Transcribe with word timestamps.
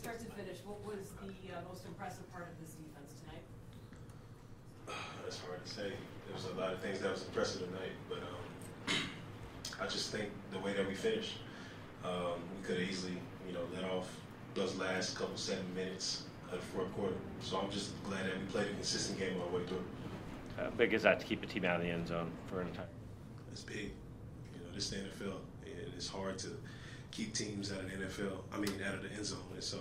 Start 0.00 0.18
to 0.20 0.24
finish, 0.32 0.56
what 0.64 0.80
was 0.86 1.10
the 1.20 1.52
uh, 1.52 1.60
most 1.68 1.84
impressive 1.84 2.24
part 2.32 2.48
of 2.48 2.58
this 2.58 2.72
defense 2.72 3.20
tonight? 3.20 3.44
That's 5.22 5.38
hard 5.40 5.62
to 5.62 5.70
say. 5.70 5.92
There 6.24 6.34
was 6.34 6.46
a 6.46 6.58
lot 6.58 6.72
of 6.72 6.78
things 6.78 7.00
that 7.00 7.10
was 7.12 7.26
impressive 7.26 7.66
tonight, 7.66 7.92
but 8.08 8.20
um, 8.20 8.96
I 9.78 9.86
just 9.86 10.10
think 10.10 10.30
the 10.52 10.58
way 10.60 10.72
that 10.72 10.88
we 10.88 10.94
finished, 10.94 11.40
um, 12.02 12.40
we 12.56 12.66
could 12.66 12.80
have 12.80 12.88
easily, 12.88 13.18
you 13.46 13.52
know, 13.52 13.60
let 13.74 13.84
off 13.90 14.08
those 14.54 14.74
last 14.78 15.18
couple 15.18 15.36
seven 15.36 15.66
minutes 15.74 16.22
of 16.50 16.60
the 16.60 16.66
fourth 16.68 16.90
quarter. 16.94 17.16
So 17.42 17.60
I'm 17.60 17.70
just 17.70 17.92
glad 18.04 18.24
that 18.24 18.38
we 18.38 18.46
played 18.46 18.68
a 18.68 18.72
consistent 18.72 19.18
game 19.18 19.38
all 19.38 19.50
the 19.50 19.58
way 19.58 19.66
through. 19.66 19.84
How 20.56 20.70
big 20.70 20.94
is 20.94 21.02
that 21.02 21.20
to 21.20 21.26
keep 21.26 21.42
a 21.42 21.46
team 21.46 21.66
out 21.66 21.76
of 21.76 21.82
the 21.82 21.90
end 21.90 22.08
zone 22.08 22.30
for 22.46 22.62
an 22.62 22.68
entire? 22.68 22.86
It's 23.52 23.64
big. 23.64 23.92
You 24.54 24.60
know, 24.64 24.74
this 24.74 24.84
is 24.84 24.90
the 24.92 24.96
NFL, 25.24 25.36
and 25.66 25.92
it's 25.94 26.08
hard 26.08 26.38
to 26.38 26.48
keep 27.10 27.34
teams 27.34 27.72
out 27.72 27.80
of 27.80 27.90
the 27.90 27.96
NFL. 27.96 28.38
I 28.52 28.58
mean, 28.58 28.72
out 28.86 28.94
of 28.94 29.02
the 29.02 29.10
end 29.10 29.26
zone. 29.26 29.38
And 29.52 29.62
so, 29.62 29.78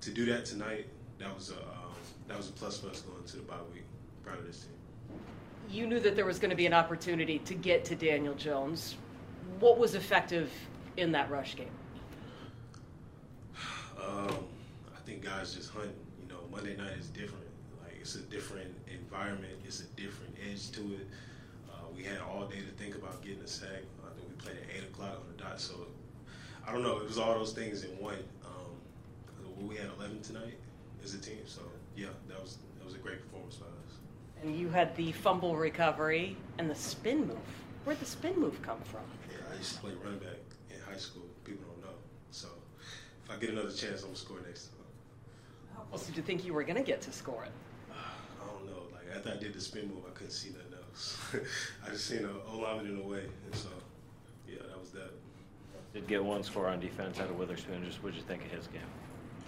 to 0.00 0.10
do 0.10 0.24
that 0.26 0.44
tonight, 0.44 0.86
that 1.18 1.34
was 1.34 1.50
a 1.50 1.54
um, 1.54 1.92
that 2.28 2.36
was 2.36 2.48
a 2.48 2.52
plus 2.52 2.78
for 2.78 2.88
us 2.88 3.00
going 3.00 3.22
to 3.24 3.36
the 3.36 3.42
bye 3.42 3.54
week. 3.72 3.84
Proud 4.24 4.38
of 4.38 4.46
this 4.46 4.60
team. 4.60 5.18
You 5.70 5.86
knew 5.86 6.00
that 6.00 6.16
there 6.16 6.26
was 6.26 6.38
going 6.38 6.50
to 6.50 6.56
be 6.56 6.66
an 6.66 6.74
opportunity 6.74 7.38
to 7.40 7.54
get 7.54 7.84
to 7.86 7.94
Daniel 7.94 8.34
Jones. 8.34 8.96
What 9.60 9.78
was 9.78 9.94
effective 9.94 10.50
in 10.96 11.12
that 11.12 11.30
rush 11.30 11.56
game? 11.56 11.70
Um, 13.96 14.44
I 14.94 15.00
think 15.04 15.24
guys 15.24 15.54
just 15.54 15.70
hunting. 15.70 15.92
You 16.20 16.28
know, 16.28 16.40
Monday 16.50 16.76
night 16.76 16.98
is 16.98 17.08
different. 17.08 17.46
Like 17.82 17.96
it's 18.00 18.16
a 18.16 18.20
different 18.20 18.74
environment. 18.92 19.54
It's 19.64 19.80
a 19.80 19.86
different 19.96 20.34
edge 20.50 20.70
to 20.72 20.80
it. 20.80 21.08
Uh, 21.70 21.86
we 21.96 22.02
had 22.02 22.18
all 22.20 22.46
day 22.46 22.60
to 22.60 22.82
think 22.82 22.96
about 22.96 23.22
getting 23.22 23.42
a 23.42 23.48
sack. 23.48 23.82
I 24.04 24.14
think 24.14 24.28
we 24.28 24.34
played 24.36 24.56
at 24.56 24.76
eight 24.76 24.84
o'clock 24.84 25.20
on 25.20 25.36
the 25.36 25.42
dot. 25.42 25.60
So 25.60 25.74
I 26.66 26.72
don't 26.72 26.82
know. 26.82 26.98
It 26.98 27.06
was 27.06 27.18
all 27.18 27.34
those 27.34 27.52
things 27.52 27.84
in 27.84 27.90
one. 27.98 28.22
Um, 28.44 29.66
we 29.66 29.76
had 29.76 29.88
11 29.98 30.22
tonight 30.22 30.58
as 31.02 31.14
a 31.14 31.18
team. 31.18 31.40
So 31.46 31.62
yeah, 31.96 32.08
that 32.28 32.40
was 32.40 32.58
that 32.78 32.84
was 32.84 32.94
a 32.94 32.98
great 32.98 33.20
performance 33.20 33.56
by 33.56 33.66
us. 33.66 33.98
And 34.42 34.56
you 34.58 34.68
had 34.68 34.96
the 34.96 35.12
fumble 35.12 35.56
recovery 35.56 36.36
and 36.58 36.68
the 36.68 36.74
spin 36.74 37.26
move. 37.26 37.38
Where'd 37.84 38.00
the 38.00 38.06
spin 38.06 38.38
move 38.38 38.60
come 38.62 38.80
from? 38.82 39.02
Yeah, 39.30 39.38
I 39.52 39.56
used 39.56 39.74
to 39.74 39.80
play 39.80 39.92
running 40.02 40.18
back 40.18 40.38
in 40.70 40.76
high 40.88 40.98
school. 40.98 41.24
People 41.44 41.64
don't 41.66 41.82
know. 41.90 41.96
So 42.30 42.48
if 43.24 43.30
I 43.30 43.36
get 43.36 43.50
another 43.50 43.72
chance, 43.72 44.02
I'm 44.02 44.08
gonna 44.08 44.16
score 44.16 44.38
next 44.46 44.68
time. 44.68 44.78
How 45.74 45.84
else 45.92 46.06
did 46.06 46.16
you 46.16 46.22
think 46.22 46.44
you 46.44 46.54
were 46.54 46.64
going 46.64 46.76
to 46.76 46.82
get 46.82 47.00
to 47.02 47.12
score 47.12 47.44
it? 47.44 47.52
I 47.92 48.46
don't 48.46 48.66
know. 48.66 48.82
Like 48.92 49.16
after 49.16 49.30
I 49.30 49.36
did 49.36 49.54
the 49.54 49.60
spin 49.60 49.88
move, 49.88 50.04
I 50.08 50.12
couldn't 50.12 50.32
see 50.32 50.50
nothing 50.50 50.78
else. 50.88 51.18
I 51.86 51.90
just 51.90 52.06
seen 52.06 52.24
a 52.24 52.50
O 52.50 52.58
lineman 52.58 52.86
in 52.86 52.96
the 52.98 53.04
way, 53.04 53.24
and 53.44 53.54
so 53.54 53.68
yeah, 54.48 54.58
that 54.68 54.78
was 54.78 54.90
that. 54.90 55.12
Did 55.92 56.06
get 56.06 56.24
one 56.24 56.42
score 56.42 56.68
on 56.68 56.80
defense 56.80 57.20
out 57.20 57.28
of 57.28 57.38
Witherspoon. 57.38 57.84
Just 57.84 58.02
what'd 58.02 58.16
you 58.16 58.24
think 58.24 58.44
of 58.44 58.50
his 58.50 58.66
game? 58.68 58.80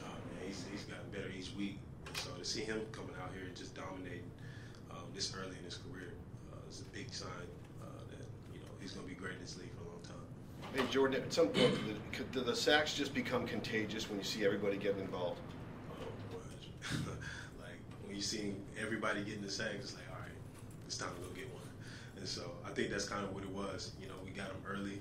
Oh 0.03 0.09
man, 0.09 0.47
he's 0.47 0.65
he's 0.71 0.83
gotten 0.85 1.09
better 1.11 1.31
each 1.37 1.53
week. 1.57 1.79
And 2.07 2.17
so 2.17 2.31
to 2.33 2.45
see 2.45 2.61
him 2.63 2.81
coming 2.93 3.15
out 3.23 3.31
here 3.35 3.47
and 3.47 3.57
just 3.57 3.75
dominating 3.75 4.31
um, 4.91 5.05
this 5.15 5.35
early 5.35 5.57
in 5.59 5.65
his 5.65 5.79
career 5.79 6.13
uh, 6.53 6.57
is 6.69 6.81
a 6.81 6.85
big 6.97 7.13
sign 7.15 7.31
uh, 7.83 7.87
that 8.11 8.27
you 8.53 8.61
know 8.61 8.67
he's 8.81 8.93
gonna 8.93 9.07
be 9.07 9.15
great 9.15 9.35
in 9.35 9.41
this 9.41 9.57
league 9.57 9.71
for 9.77 9.85
a 9.85 9.89
long 9.89 10.03
time. 10.03 10.21
Hey 10.75 10.83
Jordyn, 10.93 11.25
at 11.25 11.33
some 11.33 11.49
point, 11.49 11.75
do 11.75 11.93
the, 11.93 11.99
could- 12.13 12.33
do 12.33 12.41
the 12.43 12.55
sacks 12.57 12.93
just 12.95 13.15
become 13.15 13.47
contagious 13.47 14.09
when 14.11 14.19
you 14.19 14.25
see 14.25 14.45
everybody 14.45 14.77
getting 14.77 15.01
involved? 15.01 15.41
Oh, 15.91 16.37
like 17.63 17.81
when 18.05 18.15
you 18.15 18.21
see 18.23 18.55
everybody 18.79 19.25
getting 19.25 19.43
the 19.43 19.51
sacks, 19.51 19.77
it's 19.81 19.95
like, 19.95 20.05
all 20.13 20.21
right, 20.21 20.31
it's 20.87 20.99
time 20.99 21.15
to 21.15 21.21
go 21.23 21.29
get 21.35 21.51
one. 21.55 21.63
And 22.19 22.29
so 22.29 22.43
I 22.67 22.71
think 22.71 22.91
that's 22.91 23.09
kind 23.09 23.25
of 23.25 23.35
what 23.35 23.45
it 23.45 23.51
was. 23.51 23.93
You 24.01 24.09
know, 24.09 24.15
we 24.25 24.31
got 24.31 24.49
them 24.49 24.63
early, 24.69 25.01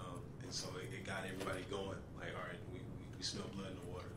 um, 0.00 0.20
and 0.42 0.52
so 0.52 0.68
it, 0.80 0.94
it 0.94 1.03
got 1.14 1.24
everybody 1.30 1.64
going. 1.70 1.98
Like, 2.18 2.34
all 2.34 2.42
right, 2.42 2.58
we, 2.72 2.80
we, 2.80 3.16
we 3.16 3.22
smell 3.22 3.46
blood 3.54 3.70
in 3.70 3.78
the 3.86 3.92
water, 3.92 4.10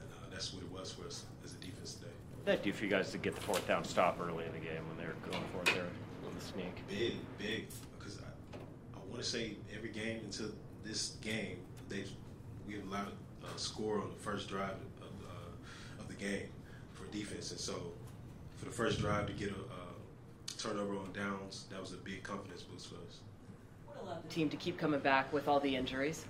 and 0.00 0.08
uh, 0.12 0.30
that's 0.30 0.52
what 0.52 0.62
it 0.62 0.70
was 0.70 0.92
for 0.92 1.06
us 1.06 1.24
as 1.44 1.54
a 1.54 1.56
defense 1.56 1.94
today. 1.94 2.14
What 2.34 2.46
did 2.46 2.58
that 2.58 2.62
do 2.62 2.72
for 2.72 2.84
you 2.84 2.90
guys 2.90 3.10
to 3.10 3.18
get 3.18 3.34
the 3.34 3.40
fourth 3.40 3.66
down 3.66 3.84
stop 3.84 4.18
early 4.20 4.44
in 4.44 4.52
the 4.52 4.62
game 4.62 4.86
when 4.88 4.96
they 4.96 5.06
were 5.06 5.18
going 5.30 5.42
for 5.52 5.62
it 5.62 5.74
there 5.74 5.90
with 6.24 6.38
the 6.38 6.44
sneak? 6.44 6.74
Big, 6.88 7.14
big, 7.38 7.66
because 7.98 8.20
I, 8.20 8.56
I 8.94 9.00
want 9.10 9.22
to 9.22 9.28
say 9.28 9.56
every 9.74 9.90
game 9.90 10.20
until 10.24 10.50
this 10.84 11.16
game, 11.20 11.58
they 11.88 12.04
we 12.66 12.74
have 12.74 12.86
allowed 12.86 13.12
a 13.42 13.46
uh, 13.46 13.56
score 13.56 14.00
on 14.00 14.08
the 14.08 14.22
first 14.22 14.48
drive 14.48 14.78
of, 15.00 15.12
uh, 15.24 16.00
of 16.00 16.08
the 16.08 16.14
game 16.14 16.48
for 16.94 17.06
defense, 17.12 17.50
and 17.50 17.60
so 17.60 17.74
for 18.56 18.64
the 18.64 18.72
first 18.72 19.00
drive 19.00 19.26
to 19.26 19.32
get 19.32 19.50
a, 19.50 19.52
a 19.52 20.58
turnover 20.58 20.96
on 20.96 21.12
downs, 21.12 21.66
that 21.70 21.80
was 21.80 21.92
a 21.92 21.96
big 21.96 22.22
confidence 22.22 22.62
boost 22.62 22.88
for 22.88 22.96
us. 23.06 23.20
What 23.86 24.02
allowed 24.02 24.24
the 24.24 24.28
team 24.28 24.48
to 24.48 24.56
keep 24.56 24.78
coming 24.78 25.00
back 25.00 25.32
with 25.32 25.46
all 25.46 25.60
the 25.60 25.74
injuries? 25.76 26.24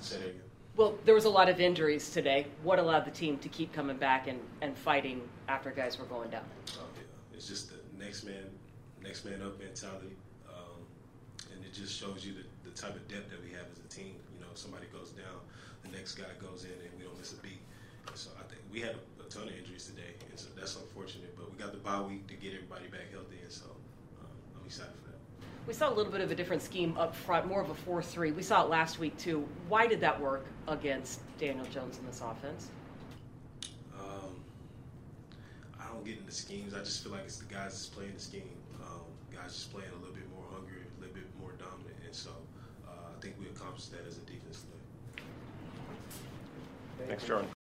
Say. 0.00 0.32
Well, 0.76 0.96
there 1.04 1.14
was 1.14 1.24
a 1.26 1.30
lot 1.30 1.48
of 1.48 1.60
injuries 1.60 2.10
today. 2.10 2.46
What 2.62 2.78
allowed 2.78 3.04
the 3.04 3.10
team 3.10 3.38
to 3.38 3.48
keep 3.48 3.72
coming 3.72 3.96
back 3.96 4.28
and, 4.28 4.40
and 4.62 4.76
fighting 4.76 5.20
after 5.48 5.70
guys 5.70 5.98
were 5.98 6.06
going 6.06 6.30
down? 6.30 6.44
Oh, 6.78 6.86
yeah. 6.96 7.02
It's 7.34 7.48
just 7.48 7.70
the 7.70 7.80
next 8.02 8.24
man, 8.24 8.48
next 9.02 9.24
man 9.24 9.42
up 9.42 9.58
mentality, 9.58 10.16
um, 10.48 10.80
and 11.52 11.64
it 11.64 11.74
just 11.74 11.98
shows 11.98 12.24
you 12.24 12.32
the, 12.32 12.70
the 12.70 12.76
type 12.76 12.94
of 12.94 13.06
depth 13.08 13.30
that 13.30 13.42
we 13.42 13.50
have 13.50 13.66
as 13.72 13.78
a 13.78 13.88
team. 13.88 14.14
You 14.32 14.40
know, 14.40 14.52
somebody 14.54 14.86
goes 14.92 15.10
down, 15.10 15.40
the 15.82 15.90
next 15.90 16.14
guy 16.14 16.30
goes 16.40 16.64
in, 16.64 16.72
and 16.72 16.90
we 16.96 17.04
don't 17.04 17.18
miss 17.18 17.32
a 17.32 17.36
beat. 17.42 17.60
And 18.06 18.16
so 18.16 18.30
I 18.38 18.48
think 18.48 18.60
we 18.72 18.80
had 18.80 18.94
a, 18.94 19.26
a 19.26 19.28
ton 19.28 19.48
of 19.48 19.56
injuries 19.56 19.86
today, 19.86 20.14
and 20.30 20.38
so 20.38 20.48
that's 20.56 20.76
unfortunate. 20.76 21.36
But 21.36 21.50
we 21.50 21.58
got 21.58 21.72
the 21.72 21.78
bye 21.78 22.00
week 22.00 22.26
to 22.28 22.34
get 22.34 22.54
everybody 22.54 22.86
back 22.88 23.10
healthy, 23.12 23.40
and 23.42 23.52
so 23.52 23.66
um, 24.20 24.32
I'm 24.56 24.64
excited 24.64 24.94
for 25.02 25.09
that. 25.09 25.09
We 25.66 25.74
saw 25.74 25.88
a 25.88 25.94
little 25.94 26.10
bit 26.10 26.20
of 26.20 26.30
a 26.30 26.34
different 26.34 26.62
scheme 26.62 26.96
up 26.98 27.14
front, 27.14 27.46
more 27.46 27.60
of 27.60 27.70
a 27.70 27.74
4 27.74 28.02
3. 28.02 28.32
We 28.32 28.42
saw 28.42 28.64
it 28.64 28.70
last 28.70 28.98
week, 28.98 29.16
too. 29.18 29.46
Why 29.68 29.86
did 29.86 30.00
that 30.00 30.20
work 30.20 30.46
against 30.66 31.20
Daniel 31.38 31.66
Jones 31.66 31.98
in 31.98 32.06
this 32.06 32.20
offense? 32.20 32.68
Um, 33.98 34.40
I 35.78 35.86
don't 35.88 36.04
get 36.04 36.18
into 36.18 36.32
schemes. 36.32 36.74
I 36.74 36.78
just 36.80 37.02
feel 37.02 37.12
like 37.12 37.22
it's 37.24 37.38
the 37.38 37.52
guys 37.52 37.72
that's 37.72 37.86
playing 37.86 38.14
the 38.14 38.20
scheme. 38.20 38.50
Um, 38.82 39.02
guys 39.32 39.52
just 39.52 39.72
playing 39.72 39.90
a 39.90 39.98
little 39.98 40.14
bit 40.14 40.28
more 40.34 40.44
hungry, 40.52 40.80
a 40.98 41.00
little 41.00 41.14
bit 41.14 41.24
more 41.40 41.52
dominant, 41.52 41.96
and 42.04 42.14
so 42.14 42.30
uh, 42.88 42.90
I 43.16 43.20
think 43.20 43.36
we 43.38 43.46
accomplished 43.46 43.92
that 43.92 44.06
as 44.06 44.16
a 44.16 44.20
defense 44.20 44.64
today. 44.64 45.26
Thanks, 47.08 47.24
Jordyn. 47.24 47.48